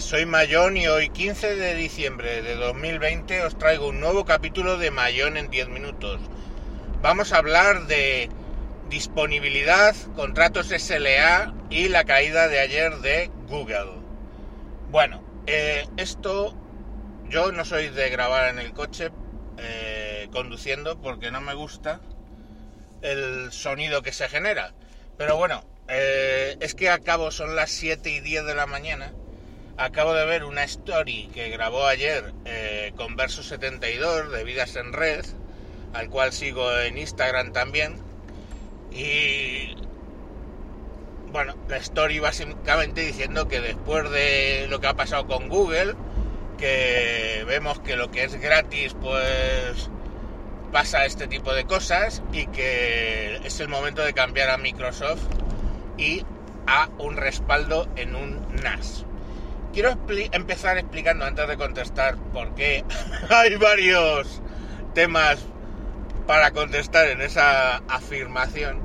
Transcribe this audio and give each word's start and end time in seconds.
Soy 0.00 0.26
Mayón 0.26 0.76
y 0.76 0.86
hoy 0.86 1.08
15 1.08 1.56
de 1.56 1.74
diciembre 1.74 2.40
de 2.40 2.54
2020 2.54 3.42
os 3.42 3.58
traigo 3.58 3.88
un 3.88 3.98
nuevo 3.98 4.24
capítulo 4.24 4.78
de 4.78 4.92
Mayón 4.92 5.36
en 5.36 5.50
10 5.50 5.70
minutos. 5.70 6.20
Vamos 7.02 7.32
a 7.32 7.38
hablar 7.38 7.86
de 7.88 8.28
disponibilidad, 8.88 9.96
contratos 10.14 10.68
SLA 10.68 11.52
y 11.68 11.88
la 11.88 12.04
caída 12.04 12.46
de 12.46 12.60
ayer 12.60 12.98
de 12.98 13.30
Google. 13.48 13.90
Bueno, 14.90 15.24
eh, 15.46 15.84
esto 15.96 16.54
yo 17.28 17.50
no 17.50 17.64
soy 17.64 17.88
de 17.88 18.08
grabar 18.08 18.50
en 18.50 18.60
el 18.60 18.72
coche 18.72 19.10
eh, 19.58 20.28
conduciendo 20.30 21.00
porque 21.00 21.32
no 21.32 21.40
me 21.40 21.54
gusta 21.54 22.00
el 23.02 23.50
sonido 23.50 24.02
que 24.02 24.12
se 24.12 24.28
genera. 24.28 24.74
Pero 25.16 25.36
bueno, 25.36 25.64
eh, 25.88 26.56
es 26.60 26.76
que 26.76 26.88
acabo, 26.88 27.32
son 27.32 27.56
las 27.56 27.70
7 27.70 28.08
y 28.08 28.20
10 28.20 28.44
de 28.44 28.54
la 28.54 28.66
mañana 28.66 29.12
Acabo 29.78 30.12
de 30.12 30.26
ver 30.26 30.42
una 30.42 30.64
story 30.64 31.30
que 31.32 31.50
grabó 31.50 31.86
ayer 31.86 32.34
eh, 32.44 32.92
con 32.96 33.14
Verso 33.14 33.44
72 33.44 34.32
de 34.32 34.42
Vidas 34.42 34.74
en 34.74 34.92
Red, 34.92 35.24
al 35.94 36.10
cual 36.10 36.32
sigo 36.32 36.76
en 36.80 36.98
Instagram 36.98 37.52
también. 37.52 37.94
Y 38.90 39.76
bueno, 41.30 41.54
la 41.68 41.76
story 41.76 42.18
básicamente 42.18 43.02
diciendo 43.02 43.46
que 43.46 43.60
después 43.60 44.10
de 44.10 44.66
lo 44.68 44.80
que 44.80 44.88
ha 44.88 44.94
pasado 44.94 45.28
con 45.28 45.48
Google, 45.48 45.94
que 46.58 47.44
vemos 47.46 47.78
que 47.78 47.94
lo 47.94 48.10
que 48.10 48.24
es 48.24 48.34
gratis 48.40 48.96
pues 49.00 49.90
pasa 50.72 51.04
este 51.04 51.28
tipo 51.28 51.54
de 51.54 51.66
cosas 51.66 52.20
y 52.32 52.48
que 52.48 53.36
es 53.44 53.60
el 53.60 53.68
momento 53.68 54.02
de 54.02 54.12
cambiar 54.12 54.50
a 54.50 54.58
Microsoft 54.58 55.22
y 55.96 56.24
a 56.66 56.88
un 56.98 57.16
respaldo 57.16 57.88
en 57.94 58.16
un 58.16 58.44
NAS 58.60 59.04
quiero 59.72 59.96
empezar 60.32 60.78
explicando 60.78 61.24
antes 61.24 61.48
de 61.48 61.56
contestar 61.56 62.16
por 62.32 62.54
qué 62.54 62.84
hay 63.30 63.56
varios 63.56 64.40
temas 64.94 65.38
para 66.26 66.50
contestar 66.50 67.08
en 67.08 67.22
esa 67.22 67.76
afirmación. 67.88 68.80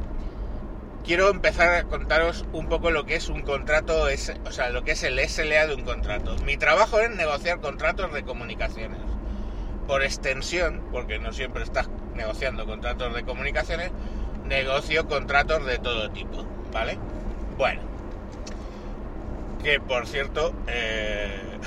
Quiero 1.04 1.30
empezar 1.30 1.74
a 1.74 1.84
contaros 1.84 2.46
un 2.54 2.70
poco 2.70 2.90
lo 2.90 3.06
que 3.06 3.16
es 3.16 3.28
un 3.28 3.42
contrato, 3.42 4.06
o 4.46 4.52
sea, 4.52 4.70
lo 4.70 4.86
que 4.86 4.92
es 4.92 5.04
el 5.04 5.20
SLA 5.20 5.68
de 5.68 5.76
un 5.76 5.84
contrato. 5.84 6.38
Mi 6.46 6.56
trabajo 6.56 7.02
es 7.02 7.10
negociar 7.10 7.60
contratos 7.60 8.14
de 8.14 8.24
comunicaciones. 8.24 9.00
Por 9.86 10.02
extensión, 10.02 10.82
porque 10.94 11.20
no 11.20 11.34
siempre 11.34 11.64
estás 11.64 11.90
negociando 12.16 12.66
contratos 12.66 13.14
de 13.14 13.24
comunicaciones, 13.24 13.92
negocio 14.46 15.06
contratos 15.10 15.66
de 15.66 15.78
todo 15.78 16.10
tipo, 16.12 16.46
¿vale? 16.72 16.98
Bueno, 17.58 17.82
que 19.64 19.80
por 19.80 20.06
cierto, 20.08 20.54
eh, 20.68 21.58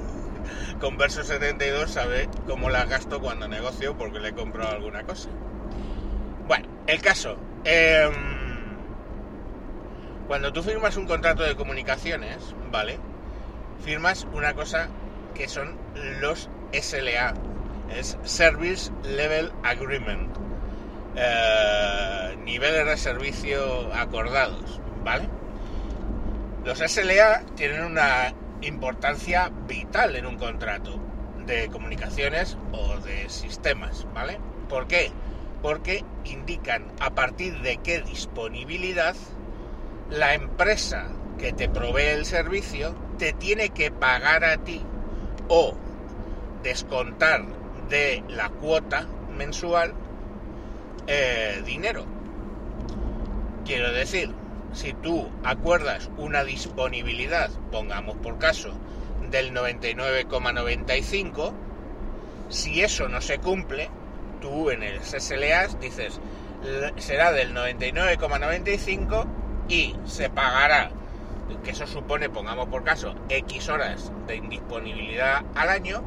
Converso 0.80 1.24
72 1.24 1.90
sabe 1.90 2.28
cómo 2.46 2.70
la 2.70 2.86
gasto 2.86 3.20
cuando 3.20 3.48
negocio 3.48 3.98
porque 3.98 4.20
le 4.20 4.28
he 4.28 4.32
comprado 4.32 4.76
alguna 4.76 5.02
cosa. 5.02 5.28
Bueno, 6.46 6.68
el 6.86 7.02
caso. 7.02 7.36
Em, 7.64 8.12
cuando 10.26 10.52
tú 10.52 10.62
firmas 10.62 10.96
un 10.96 11.06
contrato 11.06 11.42
de 11.42 11.54
comunicaciones, 11.56 12.54
¿vale? 12.70 12.98
Firmas 13.84 14.26
una 14.32 14.54
cosa 14.54 14.88
que 15.34 15.48
son 15.48 15.76
los 16.20 16.48
SLA. 16.72 17.34
Es 17.94 18.16
Service 18.22 18.90
Level 19.02 19.52
Agreement. 19.64 20.30
Eh, 21.16 22.38
niveles 22.44 22.86
de 22.86 22.96
servicio 22.96 23.92
acordados, 23.92 24.80
¿vale? 25.04 25.28
Los 26.64 26.78
SLA 26.78 27.42
tienen 27.56 27.84
una 27.84 28.34
importancia 28.60 29.50
vital 29.66 30.14
en 30.16 30.26
un 30.26 30.36
contrato 30.36 31.00
de 31.46 31.68
comunicaciones 31.68 32.58
o 32.72 32.98
de 32.98 33.30
sistemas, 33.30 34.06
¿vale? 34.12 34.38
¿Por 34.68 34.86
qué? 34.86 35.10
Porque 35.62 36.04
indican 36.24 36.92
a 37.00 37.10
partir 37.10 37.60
de 37.62 37.78
qué 37.78 38.02
disponibilidad 38.02 39.16
la 40.10 40.34
empresa 40.34 41.08
que 41.38 41.52
te 41.52 41.68
provee 41.68 42.10
el 42.10 42.26
servicio 42.26 42.94
te 43.18 43.32
tiene 43.32 43.70
que 43.70 43.90
pagar 43.90 44.44
a 44.44 44.58
ti 44.58 44.82
o 45.48 45.74
descontar 46.62 47.46
de 47.88 48.22
la 48.28 48.50
cuota 48.50 49.06
mensual 49.34 49.94
eh, 51.06 51.62
dinero. 51.64 52.04
Quiero 53.64 53.92
decir, 53.92 54.34
si 54.72 54.92
tú 54.92 55.30
acuerdas 55.44 56.10
una 56.16 56.44
disponibilidad, 56.44 57.50
pongamos 57.70 58.16
por 58.16 58.38
caso, 58.38 58.72
del 59.30 59.52
99,95, 59.52 61.52
si 62.48 62.82
eso 62.82 63.08
no 63.08 63.20
se 63.20 63.38
cumple, 63.38 63.90
tú 64.40 64.70
en 64.70 64.82
el 64.82 65.00
SLA 65.02 65.68
dices, 65.80 66.20
será 66.96 67.32
del 67.32 67.54
99,95 67.54 69.26
y 69.68 69.94
se 70.04 70.30
pagará, 70.30 70.90
que 71.62 71.70
eso 71.70 71.86
supone, 71.86 72.28
pongamos 72.28 72.68
por 72.68 72.84
caso, 72.84 73.14
X 73.28 73.68
horas 73.68 74.12
de 74.26 74.36
indisponibilidad 74.36 75.42
al 75.54 75.68
año, 75.68 76.02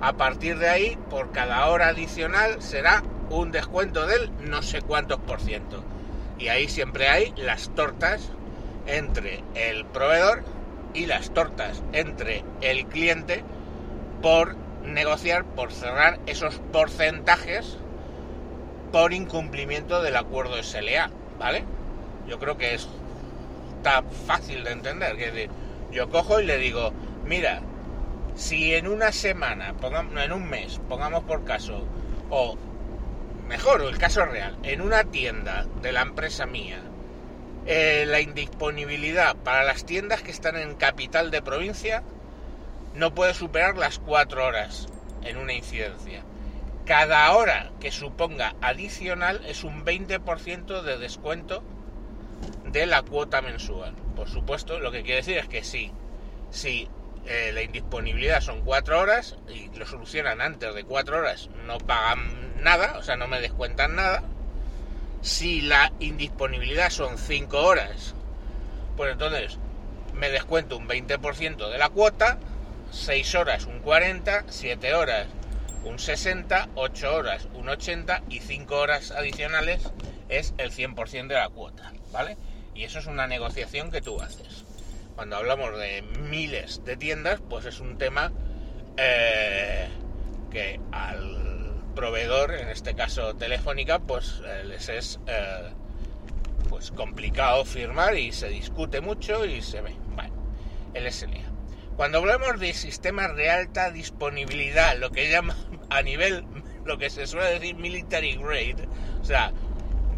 a 0.00 0.14
partir 0.14 0.58
de 0.58 0.68
ahí, 0.68 0.98
por 1.08 1.32
cada 1.32 1.66
hora 1.68 1.88
adicional 1.88 2.60
será 2.60 3.02
un 3.30 3.50
descuento 3.50 4.06
del 4.06 4.30
no 4.40 4.62
sé 4.62 4.82
cuántos 4.82 5.18
por 5.20 5.40
ciento. 5.40 5.82
Y 6.38 6.48
ahí 6.48 6.68
siempre 6.68 7.08
hay 7.08 7.32
las 7.36 7.70
tortas 7.74 8.30
entre 8.86 9.42
el 9.54 9.84
proveedor 9.86 10.44
y 10.94 11.06
las 11.06 11.32
tortas 11.32 11.82
entre 11.92 12.44
el 12.60 12.86
cliente 12.86 13.42
por 14.22 14.56
negociar, 14.84 15.44
por 15.44 15.72
cerrar 15.72 16.18
esos 16.26 16.60
porcentajes 16.72 17.78
por 18.92 19.12
incumplimiento 19.12 20.02
del 20.02 20.16
acuerdo 20.16 20.62
SLA, 20.62 21.10
¿vale? 21.38 21.64
Yo 22.26 22.38
creo 22.38 22.56
que 22.56 22.74
es, 22.74 22.88
está 23.76 24.02
fácil 24.26 24.64
de 24.64 24.72
entender, 24.72 25.16
que 25.16 25.50
yo 25.92 26.08
cojo 26.08 26.40
y 26.40 26.46
le 26.46 26.58
digo, 26.58 26.92
mira, 27.24 27.60
si 28.34 28.74
en 28.74 28.86
una 28.86 29.12
semana, 29.12 29.74
pongamos, 29.74 30.22
en 30.22 30.32
un 30.32 30.48
mes, 30.48 30.80
pongamos 30.88 31.24
por 31.24 31.44
caso, 31.44 31.84
o 32.30 32.56
mejor, 33.46 33.82
el 33.82 33.98
caso 33.98 34.24
real, 34.24 34.56
en 34.62 34.80
una 34.80 35.04
tienda 35.04 35.66
de 35.82 35.92
la 35.92 36.02
empresa 36.02 36.46
mía, 36.46 36.80
eh, 37.66 38.04
la 38.06 38.20
indisponibilidad 38.20 39.36
para 39.36 39.64
las 39.64 39.84
tiendas 39.84 40.22
que 40.22 40.30
están 40.30 40.56
en 40.56 40.76
capital 40.76 41.30
de 41.30 41.42
provincia 41.42 42.02
no 42.94 43.14
puede 43.14 43.34
superar 43.34 43.76
las 43.76 43.98
cuatro 43.98 44.46
horas 44.46 44.86
en 45.22 45.36
una 45.36 45.52
incidencia. 45.52 46.22
Cada 46.84 47.32
hora 47.32 47.72
que 47.80 47.90
suponga 47.90 48.54
adicional 48.60 49.44
es 49.46 49.64
un 49.64 49.84
20% 49.84 50.82
de 50.82 50.98
descuento 50.98 51.64
de 52.64 52.86
la 52.86 53.02
cuota 53.02 53.42
mensual. 53.42 53.94
Por 54.14 54.28
supuesto, 54.28 54.78
lo 54.78 54.92
que 54.92 55.02
quiere 55.02 55.16
decir 55.16 55.38
es 55.38 55.48
que 55.48 55.64
sí, 55.64 55.90
si 56.50 56.88
eh, 57.26 57.50
la 57.52 57.62
indisponibilidad 57.62 58.40
son 58.40 58.62
cuatro 58.62 59.00
horas 59.00 59.36
y 59.48 59.76
lo 59.76 59.86
solucionan 59.86 60.40
antes 60.40 60.74
de 60.74 60.84
cuatro 60.84 61.18
horas, 61.18 61.48
no 61.66 61.78
pagan 61.78 62.62
nada, 62.62 62.98
o 62.98 63.02
sea, 63.02 63.16
no 63.16 63.26
me 63.26 63.40
descuentan 63.40 63.96
nada. 63.96 64.22
Si 65.22 65.60
la 65.60 65.92
indisponibilidad 65.98 66.90
son 66.90 67.18
5 67.18 67.58
horas, 67.58 68.14
pues 68.96 69.12
entonces 69.12 69.58
me 70.14 70.30
descuento 70.30 70.76
un 70.76 70.86
20% 70.86 71.68
de 71.68 71.78
la 71.78 71.88
cuota, 71.88 72.38
6 72.92 73.34
horas 73.34 73.66
un 73.66 73.80
40, 73.80 74.44
7 74.48 74.94
horas 74.94 75.26
un 75.84 75.98
60, 75.98 76.68
8 76.74 77.14
horas 77.14 77.48
un 77.54 77.68
80 77.68 78.22
y 78.28 78.40
5 78.40 78.76
horas 78.76 79.10
adicionales 79.10 79.90
es 80.28 80.54
el 80.58 80.70
100% 80.70 81.28
de 81.28 81.34
la 81.34 81.48
cuota, 81.48 81.92
¿vale? 82.12 82.36
Y 82.74 82.84
eso 82.84 82.98
es 82.98 83.06
una 83.06 83.26
negociación 83.26 83.90
que 83.90 84.02
tú 84.02 84.20
haces. 84.20 84.65
Cuando 85.16 85.36
hablamos 85.36 85.76
de 85.78 86.02
miles 86.28 86.84
de 86.84 86.94
tiendas, 86.98 87.40
pues 87.48 87.64
es 87.64 87.80
un 87.80 87.96
tema 87.96 88.32
eh, 88.98 89.88
que 90.50 90.78
al 90.92 91.82
proveedor, 91.94 92.52
en 92.52 92.68
este 92.68 92.94
caso 92.94 93.34
Telefónica, 93.34 93.98
pues 93.98 94.42
eh, 94.44 94.64
les 94.64 94.90
es 94.90 95.18
eh, 95.26 95.70
pues 96.68 96.90
complicado 96.90 97.64
firmar 97.64 98.18
y 98.18 98.30
se 98.30 98.50
discute 98.50 99.00
mucho 99.00 99.46
y 99.46 99.62
se 99.62 99.80
ve. 99.80 99.96
Bueno, 100.14 100.34
el 100.92 101.10
SLA. 101.10 101.40
Cuando 101.96 102.18
hablamos 102.18 102.60
de 102.60 102.74
sistemas 102.74 103.34
de 103.36 103.50
alta 103.50 103.90
disponibilidad, 103.90 104.98
lo 104.98 105.10
que 105.12 105.30
llama 105.30 105.56
a 105.88 106.02
nivel, 106.02 106.44
lo 106.84 106.98
que 106.98 107.08
se 107.08 107.26
suele 107.26 107.52
decir 107.52 107.74
military 107.74 108.36
grade, 108.36 108.86
o 109.22 109.24
sea, 109.24 109.50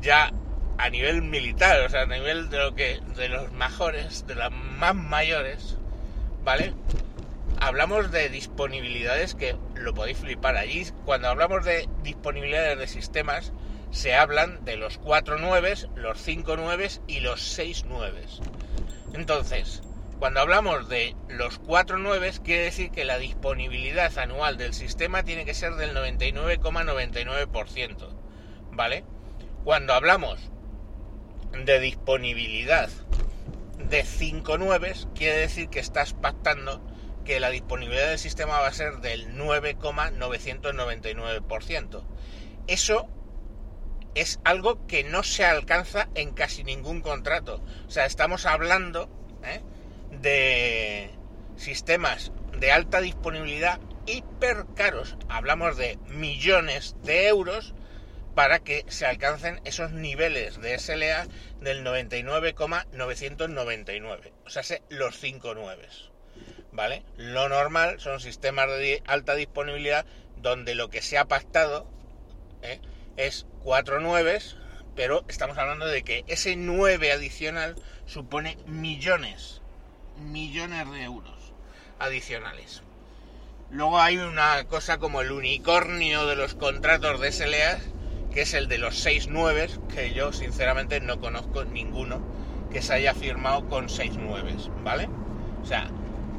ya 0.01 0.33
a 0.79 0.91
nivel 0.91 1.23
militar, 1.23 1.81
o 1.81 1.89
sea, 1.89 2.03
a 2.03 2.07
nivel 2.07 2.51
de 2.51 2.59
lo 2.59 2.75
que 2.75 3.01
de 3.17 3.29
los 3.29 3.51
mejores, 3.53 4.27
de 4.27 4.37
los 4.37 4.53
más 4.53 4.95
mayores, 4.95 5.77
¿vale? 6.45 6.73
hablamos 7.61 8.11
de 8.11 8.29
disponibilidades 8.29 9.35
que 9.35 9.57
lo 9.75 9.95
podéis 9.95 10.19
flipar 10.19 10.57
allí. 10.57 10.87
Cuando 11.05 11.29
hablamos 11.29 11.65
de 11.65 11.89
disponibilidades 12.03 12.79
de 12.79 12.87
sistemas, 12.87 13.53
se 13.91 14.15
hablan 14.15 14.65
de 14.65 14.77
los 14.77 14.99
4 14.99 15.39
nueves, 15.39 15.89
los 15.95 16.21
5 16.21 16.57
nueves 16.57 17.01
y 17.07 17.21
los 17.21 17.43
6 17.43 17.85
nueves. 17.87 18.41
Entonces, 19.15 19.83
Cuando 20.19 20.41
hablamos 20.41 20.89
de 20.89 21.15
los 21.29 21.61
4 21.61 21.99
9 21.99 22.33
quiere 22.43 22.65
decir 22.65 22.91
que 22.91 23.05
la 23.05 23.19
disponibilidad 23.19 24.19
anual 24.19 24.57
del 24.57 24.75
sistema 24.75 25.23
tiene 25.23 25.45
que 25.45 25.55
ser 25.55 25.77
del 25.77 25.95
99,99%, 25.95 28.09
¿vale? 28.73 29.05
Cuando 29.63 29.95
hablamos 29.95 30.51
de 31.53 31.81
disponibilidad 31.81 32.89
de 33.79 34.05
5 34.05 34.59
9 34.59 34.95
quiere 35.15 35.39
decir 35.39 35.69
que 35.69 35.81
estás 35.81 36.15
pactando 36.15 36.83
que 37.25 37.41
la 37.41 37.51
disponibilidad 37.51 38.09
del 38.09 38.19
sistema 38.19 38.59
va 38.59 38.69
a 38.69 38.73
ser 38.73 38.99
del 38.99 39.37
9,999%. 39.37 42.03
Eso 42.67 43.07
es 44.15 44.41
algo 44.45 44.87
que 44.87 45.05
no 45.05 45.23
se 45.23 45.45
alcanza 45.45 46.09
en 46.15 46.33
casi 46.33 46.65
ningún 46.65 47.03
contrato. 47.03 47.63
O 47.87 47.91
sea, 47.91 48.07
estamos 48.07 48.47
hablando 48.47 49.11
¿eh? 49.45 49.61
de 50.11 51.11
sistemas 51.57 52.33
de 52.59 52.73
alta 52.73 53.01
disponibilidad 53.01 53.79
hiper 54.07 54.65
caros. 54.75 55.19
Hablamos 55.29 55.77
de 55.77 55.99
millones 56.09 56.97
de 57.03 57.29
euros 57.29 57.75
para 58.39 58.61
que 58.61 58.87
se 58.87 59.05
alcancen 59.05 59.61
esos 59.65 59.91
niveles 59.91 60.61
de 60.61 60.79
SLA 60.79 61.27
del 61.61 61.83
99,999. 61.83 64.33
O 64.47 64.51
sea, 64.51 64.63
los 64.91 65.19
5 65.19 65.57
nueves. 65.57 66.11
¿Vale? 66.71 67.03
Lo 67.17 67.49
normal 67.49 67.99
son 67.99 68.21
sistemas 68.21 68.69
de 68.69 69.03
alta 69.09 69.35
disponibilidad 69.35 70.07
donde 70.37 70.77
lo 70.77 70.89
que 70.89 71.03
se 71.03 71.19
ha 71.19 71.25
pactado 71.25 71.91
¿eh? 72.63 72.81
es 73.17 73.45
4 73.65 73.99
nueves, 73.99 74.57
pero 74.95 75.25
estamos 75.27 75.59
hablando 75.59 75.87
de 75.87 76.05
que 76.05 76.23
ese 76.29 76.55
9 76.55 77.11
adicional 77.11 77.75
supone 78.07 78.57
millones, 78.67 79.63
millones 80.17 80.89
de 80.93 81.03
euros 81.03 81.53
adicionales. 81.99 82.85
Luego 83.73 83.99
hay 83.99 84.19
una 84.19 84.63
cosa 84.69 84.99
como 84.99 85.23
el 85.23 85.33
unicornio 85.33 86.25
de 86.27 86.37
los 86.37 86.55
contratos 86.55 87.21
de 87.21 87.33
SLA, 87.33 87.81
que 88.33 88.43
es 88.43 88.55
el 88.55 88.69
de 88.69 88.79
los 88.79 88.99
6 88.99 89.29
9, 89.31 89.69
que 89.95 90.13
yo 90.13 90.33
sinceramente 90.33 91.01
no 91.01 91.21
conozco 91.21 91.65
ninguno 91.65 92.21
que 92.71 92.83
se 92.83 92.95
haya 92.95 93.15
firmado 93.15 93.67
con 93.69 93.89
6 93.89 94.13
9, 94.19 94.57
¿vale? 94.85 95.09
O 95.63 95.67
sea, 95.67 95.89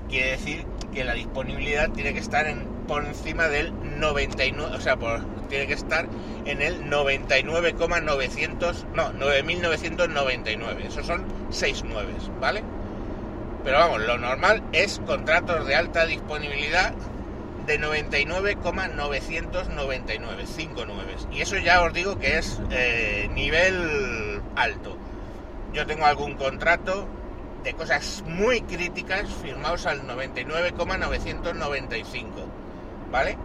quiere 0.09 0.31
decir 0.31 0.65
que 0.94 1.03
la 1.03 1.13
disponibilidad 1.13 1.89
tiene 1.91 2.13
que 2.13 2.19
estar 2.19 2.47
en, 2.47 2.65
por 2.88 3.06
encima 3.06 3.47
del 3.47 3.74
99, 4.00 4.75
o 4.75 4.81
sea, 4.81 4.97
tiene 5.50 5.68
que 5.68 5.74
estar 5.74 6.07
en 6.45 6.62
el 6.62 6.89
99,900, 6.89 8.85
no, 8.94 9.12
9.999, 9.13 10.85
esos 10.85 11.06
son 11.06 11.25
6 11.50 11.83
9, 11.88 12.13
¿vale? 12.39 12.63
Pero 13.63 13.77
vamos, 13.77 14.01
lo 14.01 14.18
normal 14.18 14.63
es 14.71 15.01
contratos 15.06 15.68
de 15.68 15.75
alta 15.75 16.06
disponibilidad 16.06 16.94
de 17.69 17.77
99,999, 17.77 20.48
5 20.48 20.86
9. 20.88 21.16
Y 21.31 21.42
eso 21.42 21.57
ya 21.57 21.83
os 21.83 21.94
digo 21.94 22.18
que 22.18 22.39
es 22.39 22.60
eh, 22.71 23.30
nivel 23.31 24.42
alto. 24.56 24.98
Yo 25.71 25.86
tengo 25.86 26.07
algún 26.07 26.33
contrato 26.33 27.07
de 27.63 27.75
cosas 27.75 28.24
muy 28.25 28.62
críticas 28.62 29.30
firmados 29.44 29.86
al 29.86 30.07
99,995, 30.07 32.31
¿vale? 33.12 33.38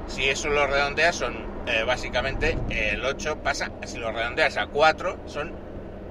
Si 0.08 0.28
eso 0.28 0.48
lo 0.48 0.66
redondeas 0.66 1.14
son 1.16 1.36
eh, 1.66 1.84
básicamente 1.84 2.58
el 2.70 3.04
8 3.04 3.38
pasa, 3.38 3.70
si 3.86 3.98
lo 3.98 4.10
redondeas 4.10 4.56
a 4.56 4.66
4, 4.66 5.18
son 5.26 5.52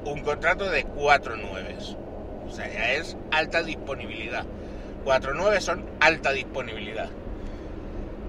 un 0.06 0.22
contrato 0.22 0.70
de 0.70 0.84
4 0.84 1.38
nueves. 1.38 1.98
O 2.48 2.52
sea, 2.52 2.72
ya 2.72 2.94
es 2.94 3.18
alta 3.32 3.64
disponibilidad. 3.64 4.46
4 5.04 5.34
nueves 5.34 5.64
son 5.64 5.84
alta 6.00 6.32
disponibilidad. 6.32 7.10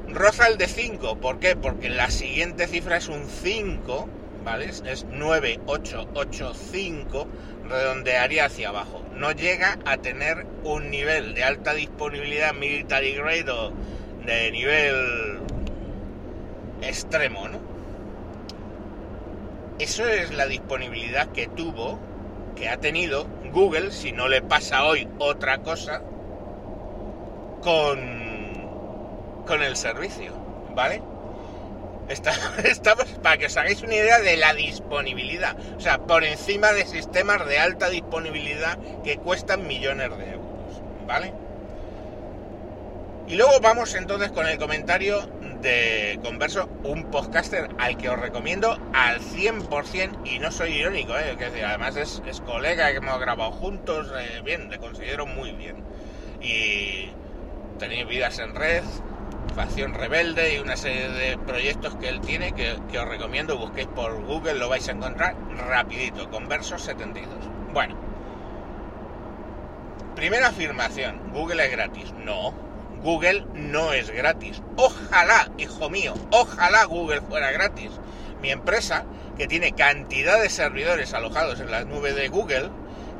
Roza 0.08 0.48
el 0.48 0.56
de 0.58 0.68
5, 0.68 1.16
¿por 1.18 1.38
qué? 1.38 1.56
Porque 1.56 1.88
la 1.88 2.10
siguiente 2.10 2.66
cifra 2.66 2.98
es 2.98 3.08
un 3.08 3.26
5, 3.26 4.08
¿vale? 4.44 4.66
Es 4.66 5.04
9885, 5.04 7.26
redondearía 7.68 8.44
hacia 8.46 8.68
abajo. 8.68 9.02
No 9.14 9.30
llega 9.32 9.78
a 9.86 9.96
tener 9.96 10.46
un 10.64 10.90
nivel 10.90 11.32
de 11.34 11.44
alta 11.44 11.72
disponibilidad 11.74 12.52
military 12.52 13.14
grade 13.14 13.50
o 13.50 13.72
de 14.26 14.50
nivel 14.50 15.38
extremo, 16.82 17.48
¿no? 17.48 17.71
Eso 19.78 20.06
es 20.06 20.32
la 20.32 20.46
disponibilidad 20.46 21.28
que 21.32 21.48
tuvo, 21.48 21.98
que 22.56 22.68
ha 22.68 22.78
tenido 22.78 23.26
Google, 23.52 23.90
si 23.90 24.12
no 24.12 24.28
le 24.28 24.42
pasa 24.42 24.84
hoy 24.84 25.08
otra 25.18 25.58
cosa, 25.58 26.02
con 27.62 28.22
con 29.46 29.62
el 29.62 29.76
servicio, 29.76 30.32
¿vale? 30.74 31.02
Estamos 32.64 33.06
para 33.22 33.38
que 33.38 33.46
os 33.46 33.56
hagáis 33.56 33.82
una 33.82 33.94
idea 33.94 34.18
de 34.20 34.36
la 34.36 34.54
disponibilidad, 34.54 35.56
o 35.76 35.80
sea, 35.80 35.98
por 35.98 36.24
encima 36.24 36.72
de 36.72 36.84
sistemas 36.86 37.46
de 37.46 37.58
alta 37.58 37.88
disponibilidad 37.88 38.78
que 39.02 39.16
cuestan 39.16 39.66
millones 39.66 40.10
de 40.18 40.32
euros, 40.32 40.82
¿vale? 41.06 41.32
Y 43.28 43.36
luego 43.36 43.52
vamos 43.62 43.94
entonces 43.94 44.30
con 44.32 44.46
el 44.46 44.58
comentario 44.58 45.20
de 45.62 46.18
Converso, 46.22 46.68
un 46.82 47.04
podcaster 47.04 47.68
al 47.78 47.96
que 47.96 48.08
os 48.08 48.18
recomiendo 48.18 48.76
al 48.92 49.20
100% 49.20 50.26
y 50.26 50.40
no 50.40 50.50
soy 50.50 50.72
irónico, 50.72 51.16
¿eh? 51.16 51.36
que 51.38 51.64
además 51.64 51.96
es, 51.96 52.20
colega 52.44 52.90
que 52.90 52.96
hemos 52.96 53.18
grabado 53.20 53.52
juntos, 53.52 54.12
eh, 54.18 54.42
bien, 54.44 54.68
le 54.68 54.78
considero 54.78 55.24
muy 55.24 55.52
bien. 55.52 55.76
Y 56.40 57.10
tenéis 57.78 58.08
vidas 58.08 58.38
en 58.40 58.54
red, 58.54 58.82
Facción 59.54 59.94
Rebelde 59.94 60.54
y 60.54 60.58
una 60.58 60.76
serie 60.76 61.08
de 61.08 61.38
proyectos 61.38 61.94
que 61.96 62.08
él 62.08 62.20
tiene 62.20 62.52
que, 62.52 62.72
os 62.72 63.08
recomiendo, 63.08 63.56
busquéis 63.56 63.88
por 63.88 64.20
Google, 64.24 64.54
lo 64.54 64.68
vais 64.68 64.88
a 64.88 64.92
encontrar 64.92 65.36
rapidito, 65.68 66.28
con 66.30 66.48
versos 66.48 66.82
72. 66.82 67.28
Bueno, 67.72 67.96
primera 70.16 70.48
afirmación, 70.48 71.30
Google 71.32 71.64
es 71.66 71.70
gratis. 71.70 72.12
No, 72.14 72.71
Google 73.02 73.44
no 73.54 73.92
es 73.92 74.10
gratis. 74.10 74.62
Ojalá, 74.76 75.50
hijo 75.58 75.90
mío, 75.90 76.14
ojalá 76.30 76.84
Google 76.84 77.20
fuera 77.20 77.50
gratis. 77.50 77.90
Mi 78.40 78.50
empresa, 78.50 79.04
que 79.36 79.46
tiene 79.46 79.72
cantidad 79.72 80.40
de 80.40 80.50
servidores 80.50 81.14
alojados 81.14 81.60
en 81.60 81.70
la 81.70 81.84
nube 81.84 82.12
de 82.12 82.28
Google, 82.28 82.70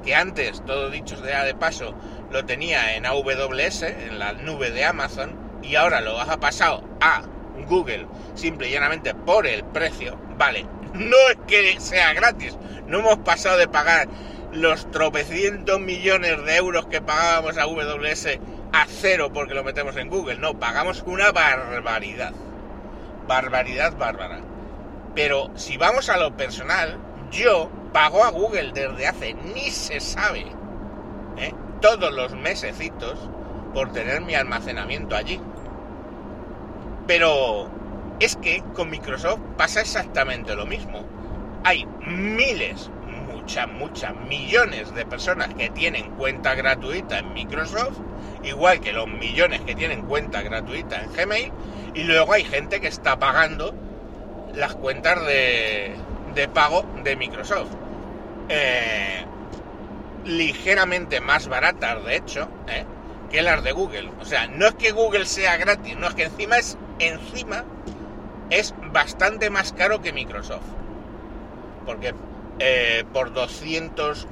que 0.05 0.15
antes, 0.15 0.65
todo 0.65 0.91
dicho 0.91 1.17
sea 1.23 1.45
de 1.45 1.55
paso, 1.55 1.95
lo 2.31 2.45
tenía 2.45 2.97
en 2.97 3.07
AWS, 3.07 3.83
en 3.83 4.19
la 4.19 4.33
nube 4.33 4.71
de 4.71 4.85
Amazon, 4.85 5.37
y 5.63 5.77
ahora 5.77 6.01
lo 6.01 6.21
has 6.21 6.37
pasado 6.39 6.83
a 7.01 7.23
Google 7.69 8.07
simple 8.35 8.69
y 8.69 8.73
llanamente 8.73 9.15
por 9.15 9.47
el 9.47 9.65
precio, 9.65 10.19
vale, 10.37 10.67
no 10.95 11.17
es 11.31 11.39
que 11.47 11.81
sea 11.81 12.13
gratis, 12.15 12.57
no 12.87 13.01
hemos 13.01 13.19
pasado 13.19 13.59
de 13.59 13.69
pagar 13.69 14.09
los 14.53 14.91
tropecientos 14.91 15.81
millones 15.81 16.45
de 16.45 16.57
euros 16.57 16.87
que 16.87 17.01
pagábamos 17.01 17.57
a 17.57 17.63
AWS 17.63 18.39
a 18.73 18.87
cero 18.87 19.31
porque 19.33 19.55
lo 19.55 19.65
metemos 19.65 19.97
en 19.97 20.09
Google, 20.09 20.39
no, 20.39 20.59
pagamos 20.59 21.03
una 21.07 21.31
barbaridad, 21.33 22.33
barbaridad 23.27 23.97
bárbara. 23.97 24.41
Pero 25.15 25.51
si 25.57 25.77
vamos 25.77 26.09
a 26.09 26.17
lo 26.17 26.37
personal, 26.37 26.99
yo 27.31 27.71
pago 27.93 28.25
a 28.25 28.31
Google 28.31 28.73
desde 28.73 29.07
hace 29.07 29.35
ni 29.35 29.71
se 29.71 30.01
sabe, 30.01 30.47
¿eh? 31.37 31.53
todos 31.81 32.13
los 32.13 32.35
mesecitos, 32.35 33.19
por 33.75 33.93
tener 33.93 34.21
mi 34.23 34.35
almacenamiento 34.35 35.17
allí. 35.17 35.41
Pero 37.07 37.71
es 38.21 38.37
que 38.37 38.63
con 38.75 38.91
Microsoft 38.91 39.41
pasa 39.57 39.81
exactamente 39.81 40.55
lo 40.55 40.67
mismo. 40.67 41.05
Hay 41.65 41.87
miles, 42.07 42.91
muchas, 43.27 43.69
muchas, 43.69 44.15
millones 44.29 44.95
de 44.95 45.05
personas 45.05 45.53
que 45.55 45.71
tienen 45.71 46.11
cuenta 46.13 46.55
gratuita 46.55 47.19
en 47.19 47.33
Microsoft, 47.33 47.99
igual 48.45 48.81
que 48.81 48.93
los 48.93 49.09
millones 49.09 49.61
que 49.63 49.75
tienen 49.75 50.03
cuenta 50.03 50.43
gratuita 50.43 51.03
en 51.03 51.13
Gmail, 51.13 51.53
y 51.95 52.05
luego 52.05 52.33
hay 52.33 52.45
gente 52.45 52.81
que 52.81 52.89
está 52.89 53.19
pagando 53.19 53.75
las 54.55 54.75
cuentas 54.75 55.25
de, 55.27 55.95
de 56.35 56.49
pago 56.49 56.85
de 57.03 57.17
Microsoft. 57.17 57.71
Eh, 58.49 59.25
ligeramente 60.25 61.21
más 61.21 61.49
baratas, 61.49 62.05
de 62.05 62.17
hecho, 62.17 62.49
¿eh? 62.69 62.85
que 63.31 63.43
las 63.43 63.63
de 63.63 63.73
Google. 63.73 64.11
O 64.21 64.25
sea, 64.25 64.47
no 64.47 64.67
es 64.67 64.75
que 64.75 64.93
Google 64.93 65.27
sea 65.27 65.57
gratis, 65.57 65.97
no 65.97 66.09
es 66.09 66.15
que 66.15 66.25
encima 66.25 66.59
es 66.59 66.77
encima 66.99 67.65
es 68.51 68.75
bastante 68.93 69.51
más 69.51 69.73
caro 69.73 70.03
que 70.03 70.13
Microsoft. 70.13 70.67
Porque 71.87 72.15
eh, 72.59 73.05
por 73.13 73.33
200 73.33 74.29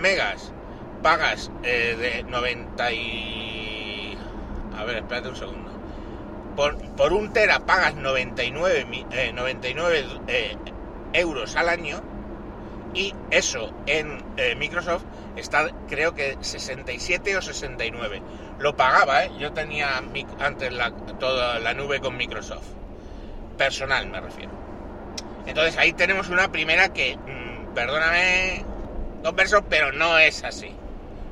megas 0.00 0.52
pagas 1.02 1.50
de 1.62 2.24
90 2.28 2.92
y... 2.92 3.35
A 4.76 4.84
ver, 4.84 4.96
espérate 4.96 5.28
un 5.28 5.36
segundo. 5.36 5.70
Por, 6.54 6.78
por 6.92 7.12
un 7.12 7.32
tera 7.32 7.60
pagas 7.60 7.94
99, 7.94 9.32
99 9.34 10.04
euros 11.12 11.56
al 11.56 11.68
año 11.68 12.02
y 12.94 13.14
eso 13.30 13.72
en 13.86 14.24
eh, 14.38 14.54
Microsoft 14.56 15.04
está 15.36 15.68
creo 15.88 16.14
que 16.14 16.38
67 16.40 17.36
o 17.36 17.42
69. 17.42 18.22
Lo 18.58 18.74
pagaba, 18.74 19.24
¿eh? 19.24 19.30
yo 19.38 19.52
tenía 19.52 19.98
antes 19.98 20.72
toda 21.20 21.58
la 21.58 21.74
nube 21.74 22.00
con 22.00 22.16
Microsoft. 22.16 22.66
Personal 23.58 24.06
me 24.06 24.20
refiero. 24.20 24.50
Entonces 25.46 25.76
ahí 25.76 25.92
tenemos 25.92 26.28
una 26.28 26.50
primera 26.50 26.92
que, 26.92 27.16
mm, 27.16 27.74
perdóname, 27.74 28.64
converso, 29.22 29.62
pero 29.68 29.92
no 29.92 30.18
es 30.18 30.42
así. 30.42 30.70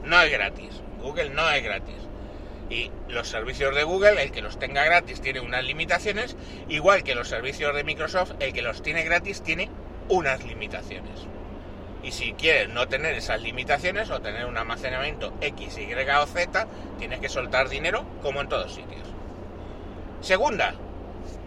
No 0.04 0.20
es 0.20 0.30
gratis. 0.30 0.82
Google 1.00 1.30
no 1.30 1.48
es 1.50 1.62
gratis. 1.62 2.03
Y 2.70 2.90
los 3.08 3.28
servicios 3.28 3.74
de 3.74 3.84
Google, 3.84 4.22
el 4.22 4.32
que 4.32 4.42
los 4.42 4.58
tenga 4.58 4.84
gratis 4.84 5.20
tiene 5.20 5.40
unas 5.40 5.64
limitaciones, 5.64 6.36
igual 6.68 7.04
que 7.04 7.14
los 7.14 7.28
servicios 7.28 7.74
de 7.74 7.84
Microsoft, 7.84 8.32
el 8.40 8.52
que 8.52 8.62
los 8.62 8.82
tiene 8.82 9.04
gratis 9.04 9.42
tiene 9.42 9.70
unas 10.08 10.44
limitaciones. 10.44 11.26
Y 12.02 12.12
si 12.12 12.32
quieres 12.34 12.68
no 12.68 12.86
tener 12.86 13.14
esas 13.14 13.40
limitaciones 13.40 14.10
o 14.10 14.20
tener 14.20 14.44
un 14.44 14.58
almacenamiento 14.58 15.32
X, 15.40 15.78
Y 15.78 15.94
o 15.94 16.26
Z, 16.26 16.66
tienes 16.98 17.20
que 17.20 17.30
soltar 17.30 17.68
dinero 17.68 18.04
como 18.22 18.40
en 18.40 18.48
todos 18.48 18.74
sitios. 18.74 19.08
Segunda, 20.20 20.74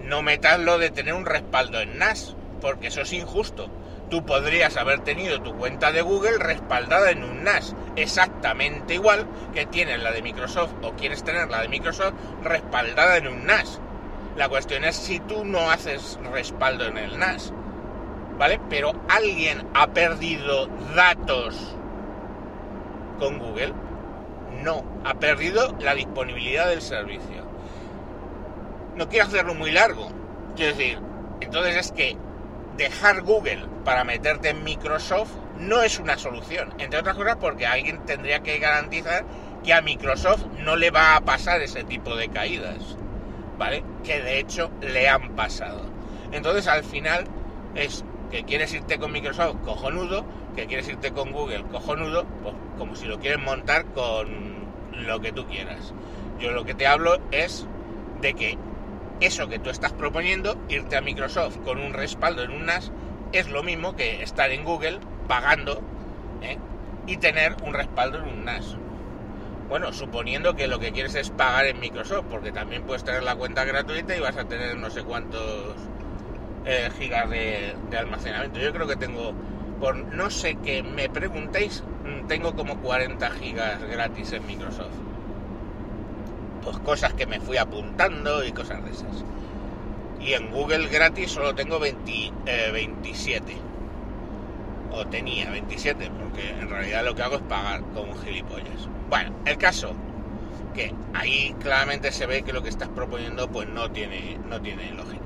no 0.04 0.22
metas 0.22 0.60
lo 0.60 0.78
de 0.78 0.90
tener 0.90 1.14
un 1.14 1.26
respaldo 1.26 1.80
en 1.80 1.98
NAS, 1.98 2.36
porque 2.62 2.88
eso 2.88 3.02
es 3.02 3.14
injusto. 3.14 3.70
Tú 4.10 4.26
podrías 4.26 4.78
haber 4.78 5.02
tenido 5.02 5.42
tu 5.42 5.54
cuenta 5.56 5.92
de 5.92 6.02
Google 6.02 6.38
respaldada 6.38 7.12
en 7.12 7.24
un 7.24 7.44
NAS, 7.44 7.76
exactamente 7.96 8.94
igual 8.94 9.26
que 9.54 9.66
tienes 9.66 10.02
la 10.02 10.12
de 10.12 10.22
Microsoft 10.22 10.74
o 10.82 10.94
quieres 10.94 11.24
tener 11.24 11.50
la 11.50 11.62
de 11.62 11.68
Microsoft 11.68 12.14
respaldada 12.44 13.18
en 13.18 13.28
un 13.28 13.46
NAS. 13.46 13.80
La 14.38 14.48
cuestión 14.48 14.84
es 14.84 14.96
si 14.96 15.20
tú 15.20 15.44
no 15.44 15.72
haces 15.72 16.18
respaldo 16.32 16.86
en 16.86 16.98
el 16.98 17.20
NAS. 17.20 17.52
¿vale? 18.38 18.60
Pero 18.70 18.94
alguien 19.10 19.68
ha 19.74 19.88
perdido 19.88 20.68
datos 20.96 21.76
con 23.20 23.40
Google. 23.40 23.74
No, 24.64 24.84
ha 25.04 25.16
perdido 25.16 25.76
la 25.80 25.96
disponibilidad 25.96 26.68
del 26.68 26.82
servicio. 26.82 27.46
No 28.96 29.08
quiero 29.10 29.26
hacerlo 29.26 29.54
muy 29.54 29.72
largo. 29.72 30.10
Quiero 30.56 30.76
decir, 30.76 31.00
entonces 31.42 31.76
es 31.76 31.92
que 31.92 32.18
dejar 32.78 33.22
Google 33.22 33.66
para 33.84 34.04
meterte 34.04 34.50
en 34.50 34.64
Microsoft 34.64 35.32
no 35.60 35.82
es 35.82 36.00
una 36.00 36.18
solución. 36.18 36.74
Entre 36.78 37.00
otras 37.00 37.16
cosas 37.16 37.38
porque 37.38 37.66
alguien 37.66 38.06
tendría 38.06 38.42
que 38.42 38.60
garantizar 38.60 39.26
que 39.64 39.74
a 39.74 39.82
Microsoft 39.82 40.46
no 40.64 40.76
le 40.76 40.92
va 40.92 41.16
a 41.16 41.22
pasar 41.22 41.62
ese 41.62 41.84
tipo 41.84 42.16
de 42.16 42.30
caídas. 42.30 42.98
¿Vale? 43.58 43.84
Que 44.04 44.22
de 44.22 44.40
hecho 44.40 44.70
le 44.82 45.10
han 45.10 45.36
pasado. 45.36 45.82
Entonces 46.32 46.68
al 46.68 46.84
final 46.84 47.26
es 47.76 48.04
que 48.30 48.44
quieres 48.44 48.74
irte 48.74 49.00
con 49.00 49.12
Microsoft, 49.12 49.58
cojonudo, 49.66 50.26
que 50.56 50.68
quieres 50.68 50.88
irte 50.88 51.12
con 51.12 51.32
Google, 51.32 51.64
cojonudo, 51.72 52.26
pues 52.44 52.56
como 52.78 52.96
si 52.96 53.06
lo 53.06 53.20
quieres 53.20 53.40
montar 53.40 53.86
con 53.86 54.58
lo 54.92 55.20
que 55.22 55.32
tú 55.32 55.48
quieras. 55.48 55.94
Yo 56.40 56.52
lo 56.52 56.66
que 56.66 56.76
te 56.76 56.86
hablo 56.86 57.18
es 57.32 57.66
de 58.22 58.34
que 58.34 58.58
eso 59.20 59.48
que 59.48 59.60
tú 59.60 59.70
estás 59.70 59.94
proponiendo, 59.94 60.58
irte 60.70 60.96
a 60.96 61.02
Microsoft 61.02 61.58
con 61.58 61.80
un 61.80 61.94
respaldo 61.94 62.44
en 62.44 62.52
un 62.52 62.66
NAS, 62.66 62.92
es 63.34 63.50
lo 63.50 63.64
mismo 63.64 63.96
que 63.96 64.22
estar 64.22 64.52
en 64.52 64.64
Google 64.64 65.00
pagando 65.28 65.82
¿eh? 66.42 66.58
y 67.08 67.18
tener 67.18 67.56
un 67.64 67.74
respaldo 67.74 68.20
en 68.20 68.26
un 68.26 68.46
NAS. 68.46 68.78
Bueno, 69.70 69.92
suponiendo 69.92 70.56
que 70.56 70.68
lo 70.68 70.80
que 70.80 70.92
quieres 70.94 71.16
es 71.16 71.30
pagar 71.30 71.66
en 71.66 71.80
Microsoft, 71.80 72.26
porque 72.30 72.52
también 72.52 72.84
puedes 72.84 73.04
tener 73.04 73.24
la 73.24 73.36
cuenta 73.36 73.66
gratuita 73.66 74.16
y 74.16 74.20
vas 74.20 74.38
a 74.38 74.46
tener 74.46 74.78
no 74.78 74.90
sé 74.90 75.04
cuántos 75.04 75.76
eh, 76.66 76.90
gigas 76.98 77.30
de, 77.30 77.76
almacenamiento. 77.98 78.60
Yo 78.60 78.72
creo 78.72 78.88
que 78.88 78.96
tengo, 78.96 79.34
por 79.80 79.98
no 79.98 80.30
sé 80.30 80.58
qué 80.64 80.84
me 80.84 81.10
preguntéis, 81.10 81.84
mm, 82.06 82.28
tengo 82.28 82.56
como 82.56 82.78
40 82.82 83.30
gigas 83.32 83.84
gratis 83.84 84.32
en 84.32 84.46
Microsoft. 84.46 85.07
Pues 86.68 86.80
cosas 86.80 87.14
que 87.14 87.26
me 87.26 87.40
fui 87.40 87.56
apuntando 87.56 88.44
y 88.44 88.52
cosas 88.52 88.84
de 88.84 88.92
esas. 88.92 89.24
Y 90.20 90.34
en 90.34 90.52
Google 90.52 90.90
gratis 90.90 91.32
solo 91.32 91.56
tengo 91.56 91.80
20, 91.80 92.72
27. 92.74 93.54
Eh, 93.54 93.56
o 94.92 95.08
tenía 95.08 95.50
27, 95.50 96.12
porque 96.22 96.50
en 96.50 96.70
realidad 96.70 97.06
lo 97.06 97.16
que 97.16 97.22
hago 97.22 97.38
es 97.38 97.42
pagar 97.44 97.80
como 97.94 98.14
gilipollas. 98.18 98.90
Bueno, 99.10 99.34
el 99.46 99.58
caso 99.58 99.96
que 100.76 100.94
ahí 101.14 101.56
claramente 101.62 102.12
se 102.12 102.26
ve 102.26 102.44
que 102.44 102.52
lo 102.52 102.62
que 102.62 102.68
estás 102.68 102.90
proponiendo 102.90 103.50
pues 103.50 103.70
no 103.70 103.90
tiene, 103.90 104.38
no 104.50 104.62
tiene 104.62 104.92
lógica. 104.92 105.24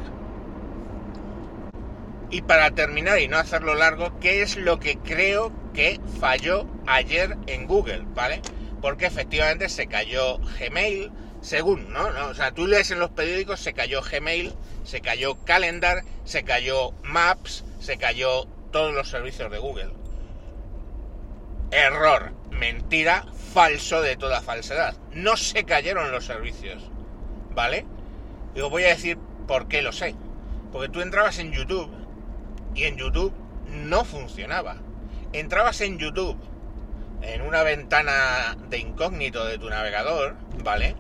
Y 2.30 2.44
para 2.44 2.70
terminar 2.70 3.18
y 3.18 3.28
no 3.28 3.38
hacerlo 3.38 3.74
largo, 3.74 4.20
¿qué 4.20 4.44
es 4.44 4.58
lo 4.58 4.78
que 4.78 5.00
creo 5.00 5.52
que 5.74 6.00
falló 6.20 6.68
ayer 6.86 7.36
en 7.48 7.66
Google? 7.66 8.04
¿Vale? 8.14 8.44
Porque 8.80 9.08
efectivamente 9.08 9.70
se 9.70 9.88
cayó 9.88 10.38
Gmail, 10.60 11.12
según, 11.42 11.92
¿no? 11.92 12.06
O 12.30 12.34
sea, 12.34 12.52
tú 12.52 12.68
lees 12.68 12.92
en 12.92 13.00
los 13.00 13.10
periódicos, 13.10 13.60
se 13.60 13.74
cayó 13.74 14.02
Gmail, 14.02 14.54
se 14.84 15.02
cayó 15.02 15.44
Calendar, 15.44 16.04
se 16.24 16.44
cayó 16.44 16.92
Maps, 17.04 17.66
se 17.80 17.98
cayó 17.98 18.46
todos 18.72 18.94
los 18.94 19.10
servicios 19.10 19.52
de 19.52 19.58
Google. 19.58 19.92
Error, 21.72 22.34
mentira, 22.52 23.26
falso 23.54 24.02
de 24.02 24.16
toda 24.16 24.42
falsedad. 24.42 24.96
No 25.14 25.36
se 25.36 25.64
cayeron 25.64 26.12
los 26.12 26.26
servicios, 26.26 26.84
¿vale? 27.54 27.86
Y 28.56 28.62
os 28.62 28.70
voy 28.70 28.84
a 28.84 28.90
decir 28.90 29.18
por 29.48 29.68
qué 29.68 29.82
lo 29.82 29.92
sé. 29.92 30.16
Porque 30.72 30.90
tú 30.90 31.02
entrabas 31.02 31.40
en 31.40 31.52
YouTube 31.52 31.92
y 32.76 32.84
en 32.84 32.98
YouTube 32.98 33.34
no 33.68 34.06
funcionaba. 34.06 34.78
Entrabas 35.34 35.82
en 35.82 35.98
YouTube 35.98 36.38
en 37.22 37.42
una 37.42 37.64
ventana 37.64 38.58
de 38.70 38.80
incógnito 38.80 39.46
de 39.46 39.58
tu 39.58 39.70
navegador, 39.70 40.36
¿vale? 40.64 40.96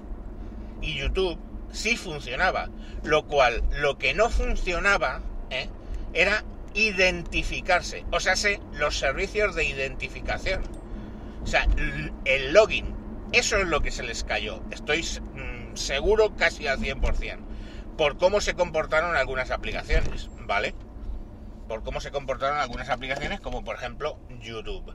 Y 0.81 0.95
YouTube 0.95 1.39
sí 1.71 1.97
funcionaba. 1.97 2.69
Lo 3.03 3.27
cual, 3.27 3.63
lo 3.71 3.97
que 3.97 4.13
no 4.13 4.29
funcionaba 4.29 5.21
¿eh? 5.49 5.69
era 6.13 6.43
identificarse. 6.73 8.05
O 8.11 8.19
sea, 8.19 8.35
los 8.73 8.97
servicios 8.97 9.55
de 9.55 9.65
identificación. 9.65 10.63
O 11.43 11.47
sea, 11.47 11.67
el 12.25 12.53
login. 12.53 12.95
Eso 13.31 13.57
es 13.57 13.67
lo 13.67 13.81
que 13.81 13.91
se 13.91 14.03
les 14.03 14.23
cayó. 14.23 14.61
Estoy 14.71 15.01
mm, 15.01 15.75
seguro 15.75 16.35
casi 16.35 16.67
al 16.67 16.79
100%. 16.79 17.39
Por 17.97 18.17
cómo 18.17 18.41
se 18.41 18.53
comportaron 18.55 19.15
algunas 19.15 19.51
aplicaciones, 19.51 20.29
¿vale? 20.45 20.73
por 21.71 21.83
cómo 21.83 22.01
se 22.01 22.11
comportaron 22.11 22.57
algunas 22.57 22.89
aplicaciones, 22.89 23.39
como 23.39 23.63
por 23.63 23.77
ejemplo 23.77 24.19
YouTube, 24.41 24.93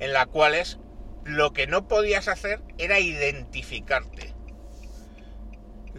en 0.00 0.12
las 0.12 0.26
cuales 0.26 0.80
lo 1.22 1.52
que 1.52 1.68
no 1.68 1.86
podías 1.86 2.26
hacer 2.26 2.62
era 2.78 2.98
identificarte. 2.98 4.34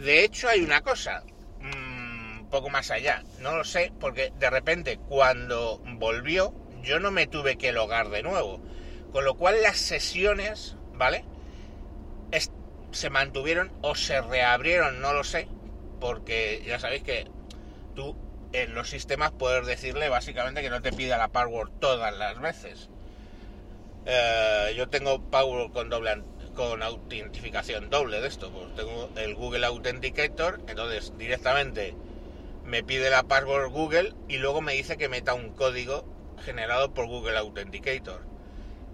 De 0.04 0.24
hecho, 0.24 0.50
hay 0.50 0.62
una 0.62 0.82
cosa, 0.82 1.24
un 1.60 2.44
mm, 2.44 2.50
poco 2.50 2.70
más 2.70 2.92
allá, 2.92 3.24
no 3.40 3.56
lo 3.56 3.64
sé, 3.64 3.92
porque 4.00 4.32
de 4.40 4.50
repente 4.50 5.00
cuando 5.08 5.82
volvió, 5.84 6.54
yo 6.82 7.00
no 7.00 7.12
me 7.12 7.28
tuve 7.28 7.58
que 7.58 7.72
logar 7.72 8.10
de 8.10 8.24
nuevo. 8.24 8.62
Con 9.12 9.26
lo 9.26 9.36
cual 9.36 9.62
las 9.64 9.78
sesiones, 9.78 10.76
¿vale? 10.94 11.26
se 12.92 13.10
mantuvieron 13.10 13.72
o 13.82 13.96
se 13.96 14.22
reabrieron, 14.22 15.02
no 15.02 15.14
lo 15.14 15.24
sé, 15.24 15.48
porque 16.00 16.64
ya 16.66 16.80
sabéis 16.80 17.04
que 17.04 17.26
tú 17.96 18.16
en 18.54 18.74
los 18.74 18.90
sistemas 18.90 19.32
poder 19.32 19.66
decirle 19.66 20.10
básicamente 20.10 20.62
que 20.62 20.70
no 20.70 20.82
te 20.82 20.92
pida 20.92 21.18
la 21.18 21.28
password 21.28 21.70
todas 21.80 22.16
las 22.16 22.40
veces. 22.40 22.90
Eh, 24.06 24.74
yo 24.76 24.88
tengo 24.90 25.22
password 25.30 25.72
con 25.72 25.90
doble 25.90 26.24
con 26.58 26.82
autentificación 26.82 27.92
doble 27.92 28.20
de 28.20 28.28
esto, 28.28 28.52
pues 28.52 28.74
tengo 28.76 29.12
el 29.16 29.36
Google 29.36 29.64
Authenticator, 29.68 30.60
entonces 30.68 31.14
directamente 31.16 31.94
me 32.66 32.84
pide 32.84 33.12
la 33.12 33.24
password 33.24 33.70
Google 33.70 34.16
y 34.28 34.38
luego 34.38 34.62
me 34.62 34.74
dice 34.74 34.98
que 34.98 35.08
meta 35.08 35.36
un 35.36 35.52
código 35.52 36.04
generado 36.44 36.96
por 36.96 37.06
Google 37.06 37.38
Authenticator. 37.38 38.26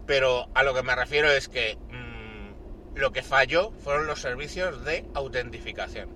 Pero 0.05 0.49
a 0.53 0.63
lo 0.63 0.73
que 0.73 0.83
me 0.83 0.93
refiero 0.93 1.31
es 1.31 1.47
que 1.47 1.77
mmm, 1.89 2.97
lo 2.99 3.13
que 3.13 3.23
falló 3.23 3.71
fueron 3.81 4.07
los 4.07 4.19
servicios 4.19 4.83
de 4.83 5.05
autentificación. 5.13 6.09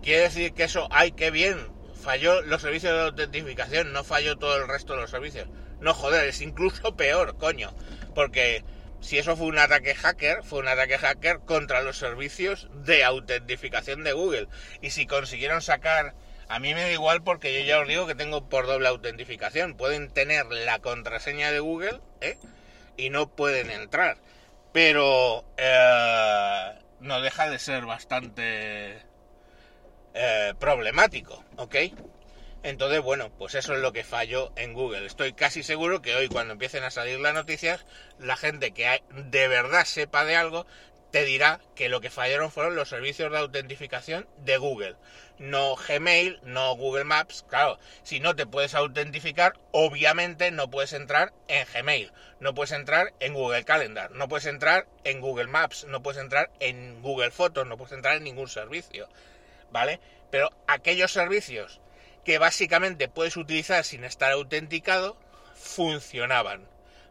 Quiere 0.00 0.22
decir 0.22 0.54
que 0.54 0.62
eso, 0.62 0.86
ay, 0.92 1.10
qué 1.10 1.32
bien, 1.32 1.58
falló 2.00 2.40
los 2.42 2.62
servicios 2.62 2.92
de 2.92 3.00
autentificación, 3.00 3.92
no 3.92 4.04
falló 4.04 4.38
todo 4.38 4.56
el 4.58 4.68
resto 4.68 4.94
de 4.94 5.00
los 5.00 5.10
servicios. 5.10 5.48
No, 5.80 5.92
joder, 5.92 6.28
es 6.28 6.40
incluso 6.40 6.94
peor, 6.96 7.36
coño. 7.36 7.74
Porque 8.14 8.64
si 9.04 9.18
eso 9.18 9.36
fue 9.36 9.46
un 9.46 9.58
ataque 9.58 9.94
hacker, 9.94 10.42
fue 10.42 10.58
un 10.60 10.68
ataque 10.68 10.98
hacker 10.98 11.40
contra 11.40 11.82
los 11.82 11.98
servicios 11.98 12.68
de 12.74 13.04
autentificación 13.04 14.02
de 14.02 14.12
Google. 14.12 14.48
Y 14.80 14.90
si 14.90 15.06
consiguieron 15.06 15.62
sacar 15.62 16.14
a 16.48 16.58
mí 16.58 16.74
me 16.74 16.82
da 16.82 16.92
igual 16.92 17.22
porque 17.22 17.58
yo 17.58 17.64
ya 17.66 17.80
os 17.80 17.88
digo 17.88 18.06
que 18.06 18.14
tengo 18.14 18.48
por 18.48 18.66
doble 18.66 18.88
autentificación. 18.88 19.76
Pueden 19.76 20.10
tener 20.10 20.46
la 20.46 20.78
contraseña 20.78 21.50
de 21.50 21.60
Google 21.60 22.00
¿eh? 22.20 22.38
y 22.96 23.10
no 23.10 23.34
pueden 23.34 23.70
entrar. 23.70 24.18
Pero 24.72 25.44
eh, 25.56 26.78
no 27.00 27.20
deja 27.20 27.48
de 27.48 27.58
ser 27.58 27.86
bastante 27.86 28.98
eh, 30.14 30.54
problemático, 30.58 31.44
¿ok? 31.56 31.76
Entonces, 32.64 33.02
bueno, 33.02 33.30
pues 33.36 33.54
eso 33.54 33.74
es 33.74 33.80
lo 33.80 33.92
que 33.92 34.04
falló 34.04 34.50
en 34.56 34.72
Google. 34.72 35.04
Estoy 35.04 35.34
casi 35.34 35.62
seguro 35.62 36.00
que 36.00 36.16
hoy 36.16 36.28
cuando 36.28 36.54
empiecen 36.54 36.82
a 36.82 36.90
salir 36.90 37.20
las 37.20 37.34
noticias, 37.34 37.84
la 38.18 38.36
gente 38.36 38.72
que 38.72 39.02
de 39.10 39.48
verdad 39.48 39.84
sepa 39.84 40.24
de 40.24 40.34
algo 40.34 40.66
te 41.10 41.26
dirá 41.26 41.60
que 41.76 41.90
lo 41.90 42.00
que 42.00 42.08
fallaron 42.08 42.50
fueron 42.50 42.74
los 42.74 42.88
servicios 42.88 43.30
de 43.30 43.36
autentificación 43.36 44.26
de 44.38 44.56
Google. 44.56 44.96
No 45.36 45.76
Gmail, 45.76 46.40
no 46.42 46.74
Google 46.74 47.04
Maps. 47.04 47.44
Claro, 47.50 47.78
si 48.02 48.18
no 48.18 48.34
te 48.34 48.46
puedes 48.46 48.74
autentificar, 48.74 49.52
obviamente 49.70 50.50
no 50.50 50.70
puedes 50.70 50.94
entrar 50.94 51.34
en 51.48 51.66
Gmail, 51.70 52.12
no 52.40 52.54
puedes 52.54 52.72
entrar 52.72 53.12
en 53.20 53.34
Google 53.34 53.64
Calendar, 53.64 54.10
no 54.12 54.26
puedes 54.26 54.46
entrar 54.46 54.88
en 55.04 55.20
Google 55.20 55.48
Maps, 55.48 55.84
no 55.84 56.02
puedes 56.02 56.18
entrar 56.18 56.50
en 56.60 57.02
Google 57.02 57.30
Fotos, 57.30 57.66
no 57.66 57.76
puedes 57.76 57.92
entrar 57.92 58.16
en 58.16 58.24
ningún 58.24 58.48
servicio. 58.48 59.06
¿Vale? 59.70 60.00
Pero 60.30 60.50
aquellos 60.66 61.12
servicios 61.12 61.82
que 62.24 62.38
básicamente 62.38 63.08
puedes 63.08 63.36
utilizar 63.36 63.84
sin 63.84 64.04
estar 64.04 64.32
autenticado, 64.32 65.16
funcionaban. 65.54 66.66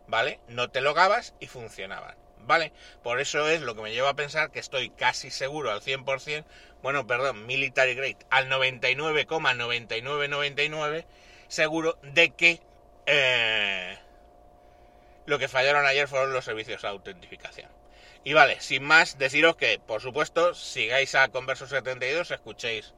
¿Vale? 0.08 0.40
No 0.50 0.70
te 0.70 0.82
logabas 0.82 1.34
y 1.40 1.48
funcionaban. 1.48 2.16
¿vale? 2.46 2.72
Por 3.04 3.20
eso 3.20 3.48
es 3.48 3.62
lo 3.62 3.76
que 3.76 3.82
me 3.82 3.92
lleva 3.92 4.10
a 4.10 4.16
pensar 4.16 4.52
que 4.52 4.60
estoy 4.60 4.90
casi 4.90 5.32
seguro 5.32 5.72
al 5.72 5.82
100%, 5.82 6.46
bueno, 6.82 7.08
perdón, 7.08 7.46
military 7.46 7.96
grade, 7.96 8.18
al 8.30 8.50
99,9999 8.50 11.06
seguro 11.48 11.98
de 12.02 12.32
que 12.32 12.62
eh, 13.06 13.98
lo 15.26 15.40
que 15.40 15.48
fallaron 15.48 15.86
ayer 15.86 16.08
fueron 16.08 16.34
los 16.34 16.46
servicios 16.46 16.82
de 16.82 16.88
autentificación. 16.88 17.70
Y 18.26 18.34
vale, 18.34 18.60
sin 18.62 18.84
más, 18.84 19.18
deciros 19.18 19.58
que, 19.58 19.80
por 19.80 20.02
supuesto, 20.02 20.54
sigáis 20.56 21.14
a 21.16 21.28
Converso 21.30 21.68
72, 21.68 22.32
escuchéis 22.32 22.94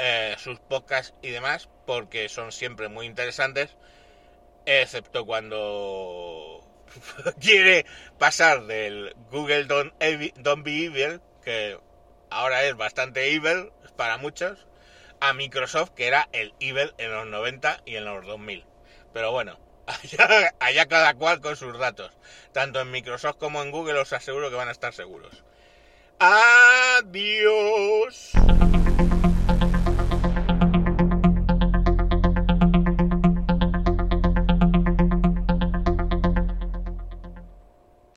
eh, 0.00 0.36
sus 0.38 0.60
podcasts 0.60 1.12
y 1.22 1.30
demás, 1.30 1.68
porque 1.84 2.28
son 2.28 2.52
siempre 2.52 2.88
muy 2.88 3.06
interesantes, 3.06 3.76
excepto 4.64 5.26
cuando 5.26 6.64
quiere 7.40 7.84
pasar 8.16 8.66
del 8.66 9.16
Google 9.30 9.64
Don't, 9.64 9.92
Be 9.98 10.84
Evil, 10.84 11.20
que 11.42 11.78
ahora 12.30 12.62
es 12.64 12.76
bastante 12.76 13.34
evil 13.34 13.72
para 13.96 14.18
muchos, 14.18 14.68
a 15.20 15.32
Microsoft, 15.32 15.90
que 15.90 16.06
era 16.06 16.28
el 16.32 16.54
evil 16.60 16.94
en 16.98 17.12
los 17.12 17.26
90 17.26 17.82
y 17.84 17.96
en 17.96 18.04
los 18.04 18.24
2000. 18.24 18.64
Pero 19.12 19.32
bueno, 19.32 19.58
allá, 19.86 20.54
allá 20.60 20.86
cada 20.86 21.14
cual 21.14 21.40
con 21.40 21.56
sus 21.56 21.76
datos. 21.76 22.12
Tanto 22.52 22.80
en 22.80 22.92
Microsoft 22.92 23.38
como 23.38 23.62
en 23.62 23.72
Google 23.72 23.98
os 23.98 24.12
aseguro 24.12 24.48
que 24.48 24.56
van 24.56 24.68
a 24.68 24.72
estar 24.72 24.94
seguros. 24.94 25.42
Adiós. 26.20 27.18